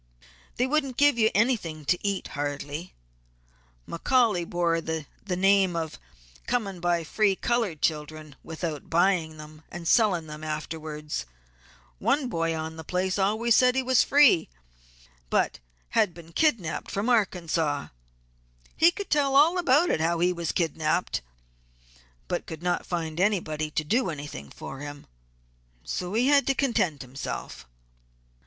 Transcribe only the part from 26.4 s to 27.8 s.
to content himself.